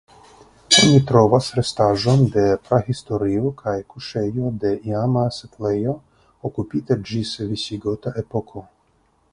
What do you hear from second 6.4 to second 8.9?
okupita ĝis visigota epoko.